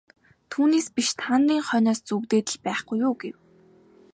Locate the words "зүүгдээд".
2.07-2.47